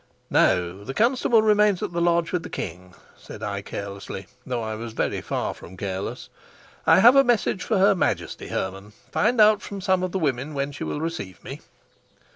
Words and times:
"No, 0.31 0.83
the 0.83 0.95
constable 0.95 1.43
remains 1.43 1.83
at 1.83 1.91
the 1.91 2.01
lodge 2.01 2.31
with 2.31 2.41
the 2.41 2.49
king," 2.49 2.95
said 3.15 3.43
I 3.43 3.61
carelessly, 3.61 4.25
though 4.47 4.63
I 4.63 4.73
was 4.73 4.93
very 4.93 5.21
far 5.21 5.53
from 5.53 5.77
careless. 5.77 6.27
"I 6.87 7.01
have 7.01 7.15
a 7.15 7.23
message 7.23 7.61
for 7.61 7.77
her 7.77 7.93
Majesty, 7.93 8.47
Hermann. 8.47 8.93
Find 9.11 9.39
out 9.39 9.61
from 9.61 9.79
some 9.79 10.01
of 10.01 10.11
the 10.11 10.17
women 10.17 10.55
when 10.55 10.71
she 10.71 10.83
will 10.83 11.01
receive 11.01 11.43
me." 11.43 11.61